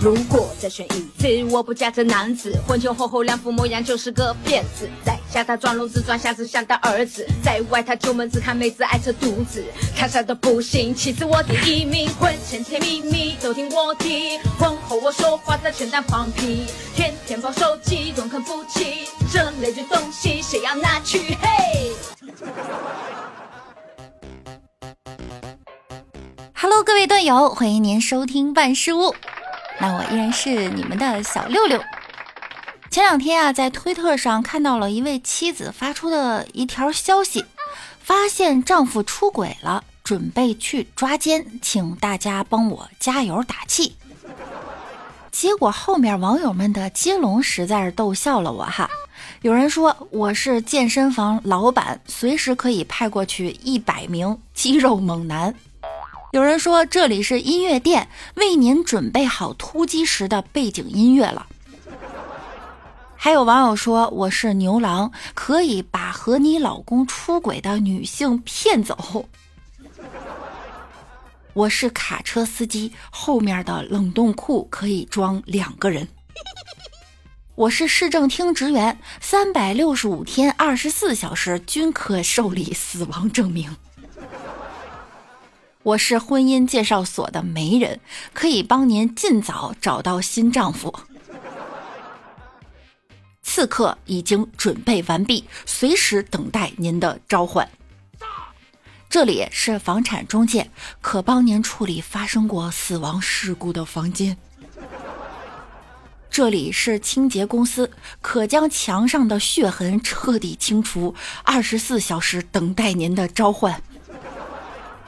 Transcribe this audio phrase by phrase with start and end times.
[0.00, 2.58] 如果再选一次，我不嫁这男子。
[2.66, 4.88] 婚前婚后两副模样就是个骗子。
[5.04, 9.62] 在家他装聋子装瞎子想当儿子，在外他出门只看妹子爱扯犊子，
[9.94, 10.94] 看啥都不行。
[10.94, 16.64] 其实我第一名，婚前甜蜜蜜都听我的，婚后我说话他全当放屁，
[16.96, 21.18] 天天抱手机总看不起，这类的东西谁要拿去？
[21.42, 21.92] 嘿。
[26.54, 29.14] Hello，各位段友，欢迎您收听万事屋。
[29.80, 31.82] 那我依然是你们的小六六。
[32.90, 37.44] 前两天啊，在推特上看到了一位妻子发出的一条消息，
[38.00, 43.96] 发现丈夫出轨了，准备去抓奸，请大家帮我加油打气。
[45.30, 48.90] 结果后面网友们的接龙实在是逗笑了我哈。
[49.42, 55.54] 有人说我是健身房老板，随时可以派过去一百名肌肉猛男。
[56.32, 61.48] 有人说这里是音乐店，为您准备好突击时的背景音乐了。
[63.16, 69.26] 还有网友说我是牛郎，可以把和你老公出轨的女性骗走。
[71.52, 76.06] 我是卡车司机，后面的冷冻库可以装两个人。
[77.56, 83.76] 我是市政厅职员，三百六十五天二十四小时均可受理死亡证明。
[85.82, 88.00] 我是婚姻介绍所的媒人，
[88.34, 90.94] 可以帮您尽早找到新丈夫。
[93.42, 97.66] 刺客已经准备完毕，随时等待您的召唤。
[99.08, 104.36] 这里是房产中介，可帮您处理发生过死亡事故的房间。
[106.30, 113.82] 这里是清洁公司，可将墙上的血痕彻底清除，二十四小时等待您的召唤。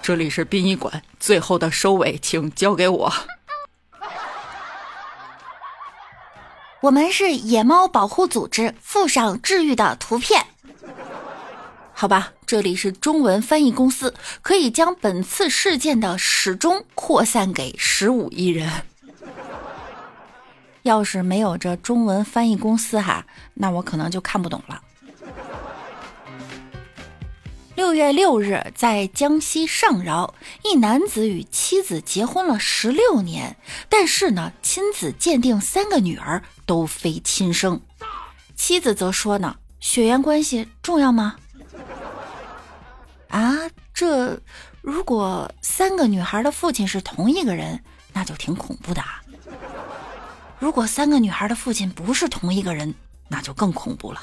[0.02, 3.12] 这里是殡仪馆，最后的收尾，请交给我。
[6.80, 10.44] 我们是野猫保护组织，附上治愈的图片。
[11.94, 18.68] 好吧，这里是中文翻译公司，可以将本次事件的始终扩散给十五亿人。
[20.82, 23.24] 要是没有这中文翻译公司哈，
[23.54, 24.82] 那我可能就看不懂了。
[27.74, 33.56] 六月六日，在江西上饶，一男子与妻子结婚了十六年，
[33.88, 37.80] 但是呢，亲子鉴定三个女儿都非亲生。
[38.54, 41.36] 妻子则说呢，血缘关系重要吗？
[43.28, 43.54] 啊，
[43.94, 44.38] 这
[44.82, 49.22] 如果三个女孩的父亲是同一个人，那就挺恐怖的啊。
[50.58, 52.94] 如果三个女孩的父亲不是同一个人，
[53.28, 54.20] 那就更恐怖了。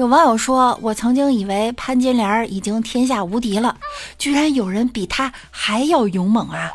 [0.00, 3.76] 有网友说：“我曾经以为潘金莲已经天下无敌了，
[4.16, 6.72] 居然有人比她还要勇猛啊！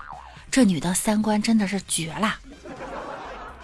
[0.52, 2.36] 这女的三观真的是绝了，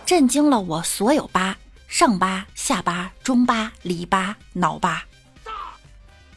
[0.04, 1.56] 震惊了我所有疤，
[1.88, 5.04] 上疤、下八、中疤、里八、脑八。”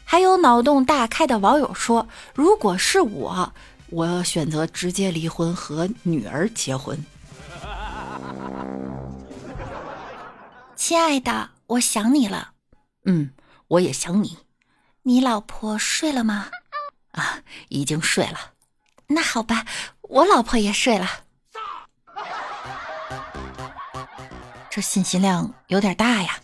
[0.04, 2.06] 还有脑洞大开的网友说
[2.36, 3.54] ：“如果是我，
[3.88, 7.02] 我要选择直接离婚和女儿结婚。”
[10.76, 12.50] 亲爱的，我想你了。
[13.04, 13.30] 嗯，
[13.68, 14.38] 我也想你。
[15.02, 16.48] 你老婆睡了吗？
[17.12, 18.52] 啊，已经睡了。
[19.08, 19.66] 那好吧，
[20.00, 21.08] 我老婆也睡了。
[24.70, 26.40] 这信息量有点大呀。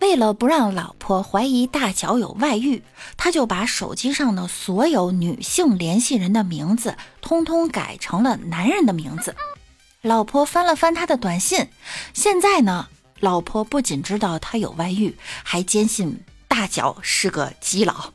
[0.00, 2.82] 为了不让老婆怀疑大脚有外遇，
[3.16, 9.36] 他就把手机上的所有女性联系人的名字通通改成了男人的名字。
[10.00, 11.70] 老婆翻了翻他的短信，
[12.14, 12.88] 现在呢？
[13.22, 18.12] 老婆不仅知道他有外遇，还坚信大脚是个基佬。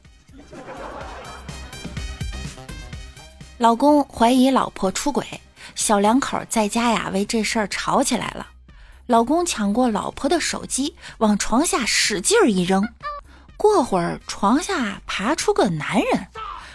[3.57, 5.25] 老公怀疑老婆出轨，
[5.75, 8.47] 小两口在家呀为这事儿吵起来了。
[9.05, 12.85] 老公抢过老婆的手机，往床下使劲一扔。
[13.55, 16.27] 过会儿床下爬出个男人，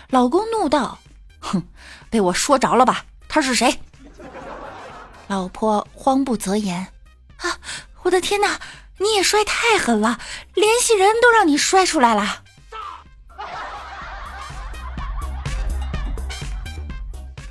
[0.09, 0.99] 老公怒道
[1.39, 1.63] ：“哼，
[2.09, 3.05] 被我说着了吧？
[3.29, 3.79] 他是谁？”
[5.29, 6.89] 老婆慌不择言
[7.37, 7.59] ：“啊。”
[8.03, 8.61] 我的天哪，
[8.99, 10.19] 你也摔太狠了，
[10.55, 12.43] 联系人都让你摔出来了。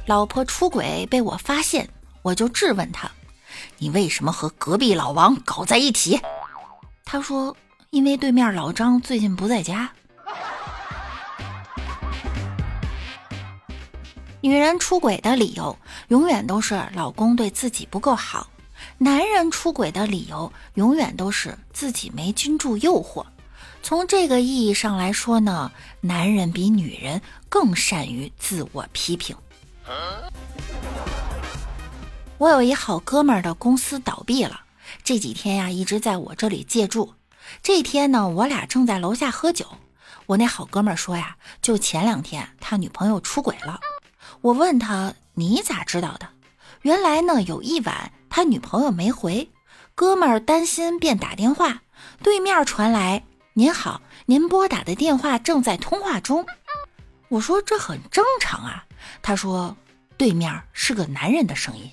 [0.05, 1.87] 老婆出轨被我发现，
[2.21, 3.09] 我就质问他
[3.79, 6.19] ：“你为什么和隔壁老王搞在一起？”
[7.05, 7.55] 他说
[7.91, 9.89] ：“因为对面老张最近不在家。”
[14.41, 15.77] 女人出轨的理由
[16.07, 18.47] 永远都是老公对自己不够好。
[19.03, 23.25] 男人出轨的理由永远都是自己没经住诱惑。
[23.81, 25.71] 从这个意义上来说呢，
[26.01, 27.19] 男人比女人
[27.49, 29.35] 更善于自我批评。
[32.37, 34.61] 我有一好哥们儿的公司倒闭了，
[35.03, 37.15] 这几天呀一直在我这里借住。
[37.63, 39.65] 这天呢，我俩正在楼下喝酒，
[40.27, 43.79] 我那好哥们儿说呀，就前两天他女朋友出轨了。
[44.41, 46.29] 我问他你咋知道的？
[46.83, 49.51] 原来呢，有一晚他女朋友没回，
[49.93, 51.81] 哥们儿担心便打电话，
[52.23, 53.23] 对面传来
[53.53, 56.45] “您好，您拨打的电话正在通话中。”
[57.27, 58.85] 我说这很正常啊。
[59.21, 59.75] 他说
[60.17, 61.91] 对面是个男人的声音。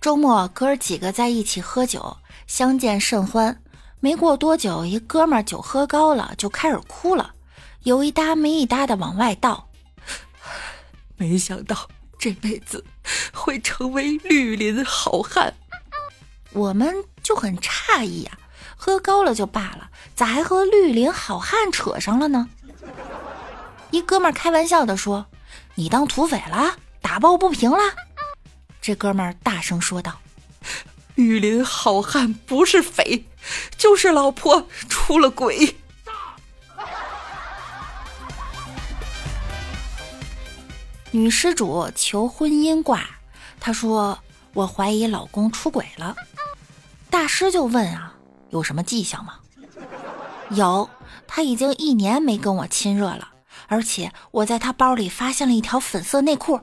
[0.00, 2.16] 周末哥儿几个在一起喝酒，
[2.48, 3.62] 相见甚欢。
[4.00, 7.32] 没过多久，一哥们儿酒喝高了，就开始哭了，
[7.84, 9.68] 有一搭没一搭的往外倒。
[11.16, 11.88] 没想到
[12.18, 12.84] 这辈子
[13.32, 15.54] 会成为绿林好汉，
[16.52, 18.38] 我们就很诧异呀。
[18.76, 22.48] 喝高了就罢了，咋还和绿林好汉扯上了呢？
[23.90, 25.26] 一哥们儿开玩笑的说
[25.76, 27.78] ：“你当土匪了，打抱不平了。”
[28.82, 30.20] 这哥们儿大声说道
[31.14, 33.24] ：“绿林好汉不是匪，
[33.78, 35.76] 就是老婆出了轨。”
[41.14, 43.08] 女施主求婚姻卦，
[43.60, 44.18] 她说
[44.52, 46.16] ：“我怀疑老公出轨了。”
[47.08, 48.16] 大师就问啊
[48.50, 49.38] ：“有什么迹象吗？”
[50.50, 50.90] 有，
[51.28, 53.28] 他已经一年没跟我亲热了，
[53.68, 56.60] 而且我在他包里发现了一条粉色内裤。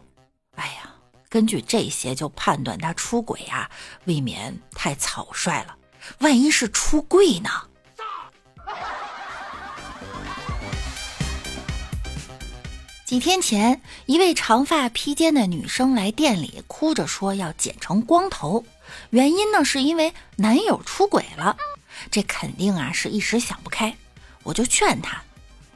[0.58, 0.96] 哎呀！
[1.30, 3.72] 根据这些就判断他出轨啊，
[4.04, 5.78] 未免太草率了。
[6.20, 7.50] 万一是出柜呢？
[13.12, 18.64] 几天前，一位长发披肩的女生来店里，哭着说要剪成光头，
[19.10, 21.58] 原因呢是因为男友出轨了。
[22.10, 23.98] 这肯定啊是一时想不开，
[24.44, 25.22] 我就劝她：“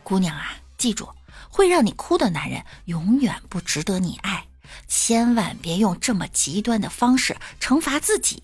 [0.02, 1.10] 姑娘啊，记住，
[1.50, 4.46] 会让你哭的男人永远不值得你爱。”
[4.88, 8.42] 千万别用这么极端的方式惩罚自己。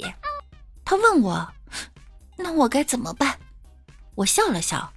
[0.83, 1.53] 他问我
[2.35, 3.39] ：“那我该怎么办？”
[4.15, 4.91] 我笑了笑：“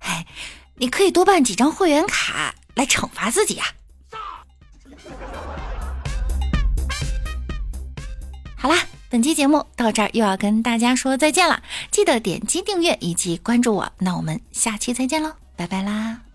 [0.00, 0.26] 哎，
[0.74, 3.64] 你可以多办几张会员卡来惩罚自己呀。”
[8.56, 8.76] 好啦，
[9.10, 11.62] 本期节目到这儿又要跟大家说再见了。
[11.90, 13.92] 记得点击订阅以及关注我。
[13.98, 16.29] 那我们下期再见喽，拜拜啦！